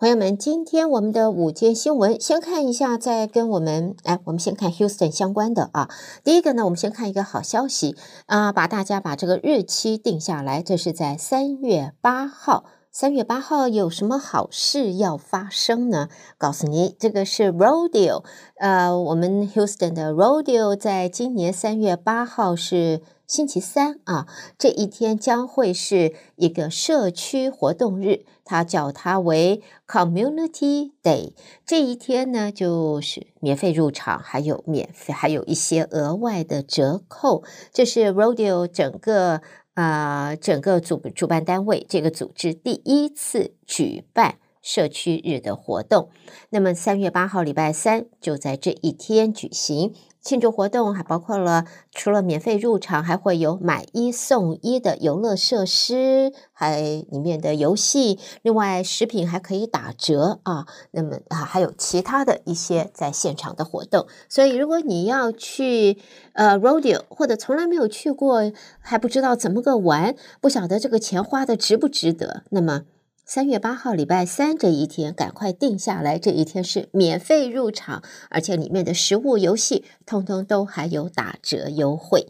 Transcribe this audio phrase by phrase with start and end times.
[0.00, 5.90] 朋友们，今天我们的午间新闻，先看一下，再跟我们哎，我们先看 Houston 相关的啊。
[6.22, 7.96] 第一个呢，我们先看一个好消息
[8.26, 12.66] 啊，把大家把这个日期定下来，这是在三月八号。
[13.00, 16.08] 三月八号有什么好事要发生呢？
[16.36, 18.24] 告诉你，这个是 Rodeo，
[18.56, 23.00] 呃，我们 Houston 的 Rodeo 在今年三月八号是。
[23.28, 24.26] 星期三啊，
[24.56, 31.34] 这一天将会是一个社区活动日，它叫它为 Community Day。
[31.66, 37.44] 这一天呢，就是免费入场，还有免费，还有一些额外的折扣。
[37.70, 39.42] 这是 Rodeo 整个、
[39.78, 44.36] 啊，整个主主办单位这个组织第一次举办
[44.68, 46.10] 社区日的活动。
[46.50, 49.94] 那么三月八号礼拜三就在这一天举行。
[50.20, 60.66] 庆祝活动还包括了，除了免费入场，还会有买一送一的游乐设施，还里面的游戏，另外食品还可以打折啊。
[60.90, 64.06] 那么啊，还有其他的一些在现场的活动。
[64.28, 65.96] 所以，如果你要去
[66.34, 72.82] 呃 Rodeo，或者从来没有去过，还不知道怎么个玩，不晓得这个钱花的值不值得，那么。
[73.30, 76.18] 三月八号礼拜三这一天，赶快定下来。
[76.18, 82.26] 这一天是免费入场，而且里面的食物、游戏，通通都还有打折优惠。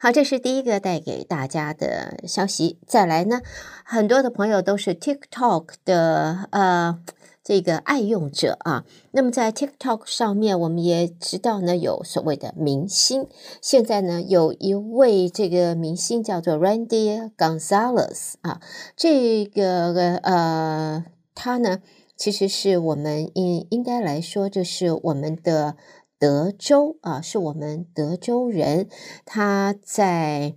[0.00, 2.80] 好，这是第一个带给大家的消息。
[2.84, 3.42] 再来呢，
[3.84, 6.98] 很多的朋友都是 TikTok 的，呃。
[7.42, 13.26] 这个爱用者啊，那么在 TikTok 上面，我们也知道呢，有所谓的明星。
[13.62, 18.60] 现在呢，有一位这个明星叫做 Randy Gonzalez 啊，
[18.94, 21.80] 这个呃，他呢，
[22.14, 25.76] 其实是我们应应该来说，就是我们的
[26.18, 28.88] 德州啊，是我们德州人，
[29.24, 30.54] 他在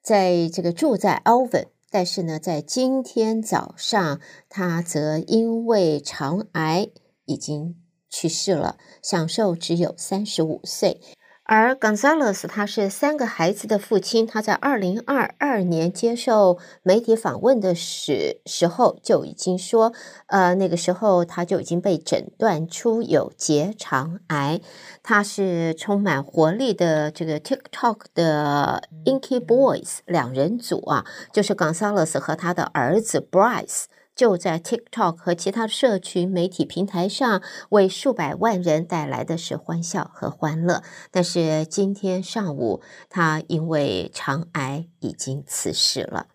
[0.00, 1.66] 在这个住在 Alvin。
[1.92, 6.88] 但是呢，在今天早上，他则因为肠癌
[7.26, 7.76] 已经
[8.08, 11.02] 去世了，享寿只有三十五岁。
[11.54, 19.92] 而 Gonzalez 他是三个孩子的父亲，他在二零二二年接受媒体访问的时时候就已经说，
[20.28, 24.62] 呃，那个时候他就已经被诊断出有结肠癌。
[25.02, 33.84] 他是充满活力的这个 TikTok 的 Inky Boys 两人组啊，就是 Gonzalez 和他的儿子 Bryce。
[34.14, 40.82] 就在 TikTok 和其他社群媒体平台上，为数百万人带来的是欢笑和欢乐。
[41.10, 46.26] 但是今天上午，他因为肠癌已经辞世了。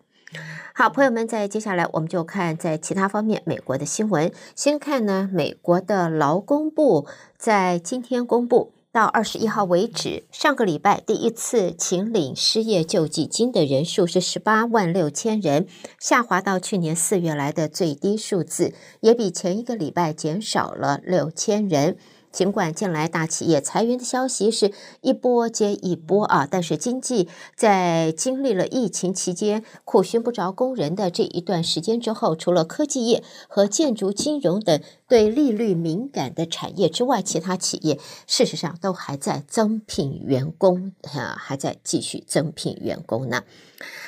[0.74, 4.30] 好，朋友们，在接下来我们就看在其他方面美国的新闻。
[4.54, 7.06] 先看呢，美国的劳工部
[7.38, 8.74] 在今天公布。
[8.90, 15.66] 到二十一号为止，上个礼拜第一次请领失业救济金的人数是十八万六千人，
[16.00, 21.98] 下滑到去年四月来的最低数字，也比前一个礼拜减少了六千人。
[22.30, 27.26] 尽管近来大企业裁员的消息是一波接一波啊，但是经济
[27.56, 43.42] 在经历了疫情期间苦寻不着工人的这一段时间之后，除了科技业和建筑、金融等对利率敏感的产业之外，其他企业事实上都还在增聘员工啊，还在继续增聘员工呢。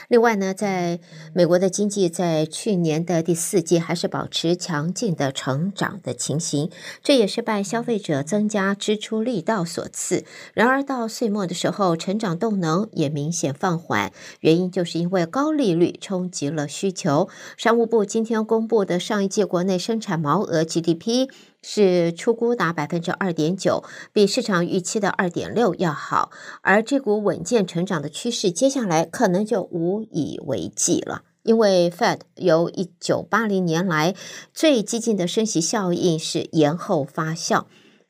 [0.08, 0.98] 另外呢，在
[1.32, 6.68] 美国的经济在去年的第四季还是保持强劲的成长的情形，
[7.04, 10.24] 这也是拜消费者增加支出力道所赐。
[10.52, 17.28] 然而到岁末的时候，成长动能也明显放缓，原因就是因为高利率冲击了需求。
[17.56, 20.89] 商务部今天公布的上一季国内生产毛额 GDP。
[20.94, 21.30] P
[21.62, 26.30] 是初估达百分之二点九，比市场预期的二点六要好，
[26.62, 31.22] 而这股稳健成长的趋势，接下来可能就无以为继了。
[31.42, 34.14] 因为 Fed 由一九八零年来
[34.52, 37.64] 最激进的升息效应是延后发酵，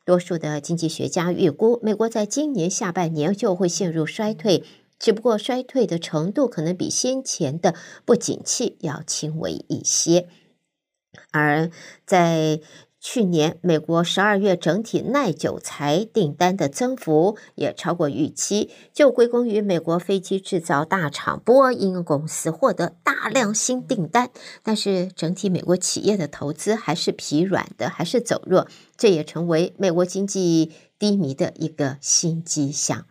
[0.04, 4.64] 多数的经济学家预估，美国在今年下半年就会陷入衰退，
[4.98, 10.26] 只不过衰退的程度可能比先前的不景气要轻微一些，
[11.30, 11.70] 而
[12.06, 12.60] 在
[13.02, 24.30] 去年美国十二月整体耐久材订单的增幅也超过预期，就归功于美国飞机制造大厂波音公司获得大量新订单。
[24.62, 28.68] 但是整体美国企业的投资还是疲软的，还是走弱，
[28.98, 33.06] 这也成为美国经济低迷的一个新迹象。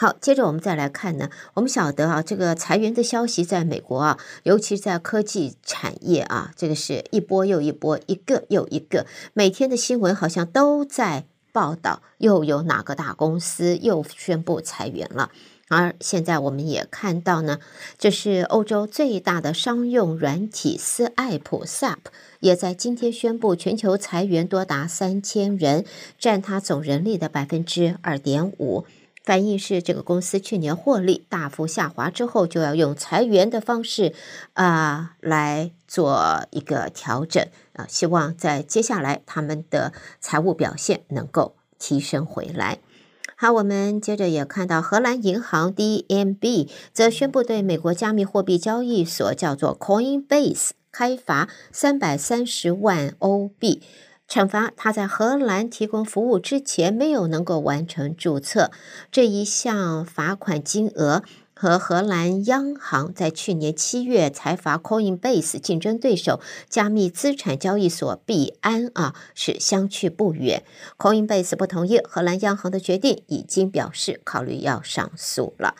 [0.00, 1.28] 好，接着我们再来看呢。
[1.54, 15.32] 我们晓得啊，这个裁员的消息在美国啊，尤其在科技产业啊，这个是一波又一波，一个又一个，每天的新闻好像都在报道，又有哪个大公司又宣布裁员了。
[15.66, 17.58] 而现在我们也看到呢，
[17.98, 21.96] 这是欧洲最大的商用软体思爱普 SAP，
[22.38, 25.84] 也在今天宣布全球裁员多达三千人，
[26.16, 28.86] 占它总人力的百分之二点五。
[29.28, 34.14] 反映是这个公司去年获利大幅下滑之后，就要用裁员的方式
[34.54, 42.78] 啊、来做一个调整啊、希望在接下来他们的财务表现能够提升回来。
[43.36, 53.82] 好，我们接着也看到荷兰银行 DNB 则宣布对美国加密货币交易所叫做 Coinbase 开罚三百三十万欧币，
[54.28, 58.70] 惩罚他在荷兰提供服务之前没有能够完成注册。
[59.10, 61.22] 这一项罚款金额。
[61.60, 70.62] 和荷兰央行在去年七月裁罚 Coinbase 竞争对手加密资产交易所币安啊，是相去不远。
[70.96, 75.74] Coinbase 不同意荷兰央行的决定，已经表示考虑要上诉了。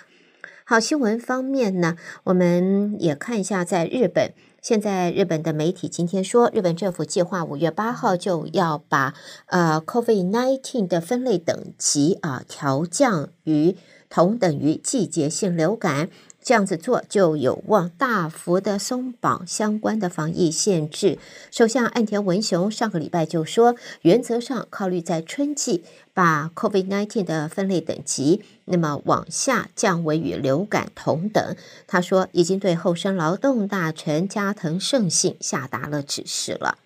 [0.70, 9.14] 好，新闻方面呢，我们也看一下，在日本，现在日本的媒体今天说，日本政府计划五月八号就要把
[9.46, 13.76] 呃 COVID nineteen 的分类等级啊调降于。
[14.10, 16.08] 同等于季节性流感，
[16.48, 21.18] 这样子做就有望大幅的松绑相关的防疫限制。
[21.50, 25.84] 首相岸田文雄上个礼拜就说，原则上考虑在春季
[26.14, 31.54] 把 COVID-19 的分类等级那么往下降为与流感同等。
[31.86, 36.78] 他说，已经对厚生劳动大臣加藤胜信下达了指示了。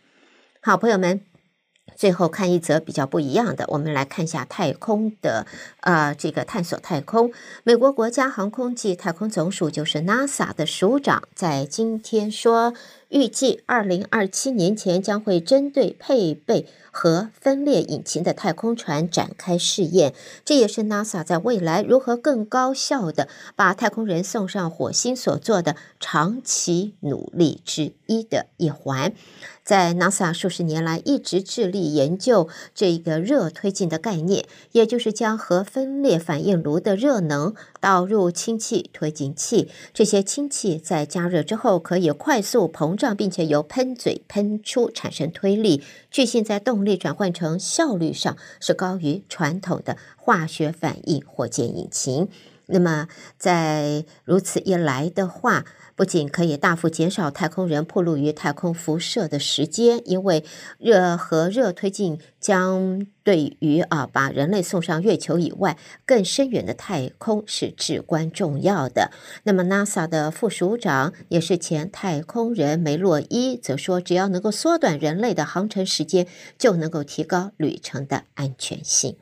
[0.60, 1.31] 好，朋友们。
[1.96, 5.46] 最后看一则比较不一样的，我们来看一下太空的，
[5.81, 7.32] 呃，这个探索太空。
[7.64, 12.73] 美国国家航空暨太空总署就是 NASA 的署长在今天说，
[13.08, 20.14] 预计二零二七年前将会针对配备核分裂引擎的太空船展开试验，
[20.44, 29.12] 这也是 NASA 在未来如何更高效地把太空人送上火星所做的长期努力之一的一环。
[29.64, 45.82] 在 NASA 数十年来一直致力研究这个热推进的概念，也就是将核分裂反应炉的热能导入氢气推进器，这些氢气在加热之后可以快速膨胀，并且由喷嘴喷出，产生推力。
[46.10, 52.28] 据信在动力转换成效率上是高于传统的化学反应火箭引擎。
[52.72, 53.06] 那么
[53.38, 55.64] 在如此一来的话，
[55.94, 60.42] 不仅可以大幅减少太空人暴露于太空辐射的时间，因为
[60.78, 65.76] 热核热推进将对于啊把人类送上月球以外
[66.06, 69.10] 更深远的太空是至关重要的。
[69.44, 76.26] 那么 NASA 的副署长也是前太空人梅洛伊则说，只要能够缩短人类的航程时间，
[76.58, 79.16] 就能够提高旅程的安全性。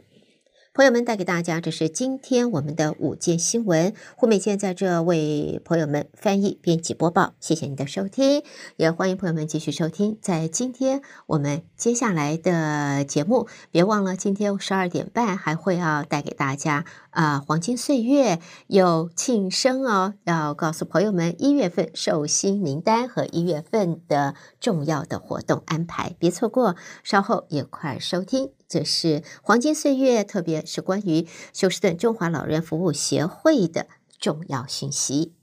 [0.80, 3.92] 朋友们带给大家，这是今天我们的午间新闻。
[4.16, 7.34] 胡美倩在这为朋友们翻译、编辑、播报。
[7.38, 8.42] 谢谢你的收听，
[8.78, 10.16] 也欢迎朋友们继续收听。
[10.22, 26.74] 在今天我们接下来的节目，别忘了今天十二点半还会要带给大家啊、黄金岁月有庆生哦，要告诉朋友们一月份寿星名单和一月份的重要的活动安排，别错过。
[27.04, 28.52] 稍后也快收听。
[28.70, 33.88] 这是黄金岁月，特别是关于休斯顿中华老人服务协会的
[34.20, 35.34] 重要信息。